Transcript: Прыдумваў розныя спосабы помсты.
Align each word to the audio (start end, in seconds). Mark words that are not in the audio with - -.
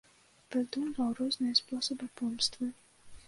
Прыдумваў 0.53 1.11
розныя 1.19 1.59
спосабы 1.61 2.07
помсты. 2.21 2.71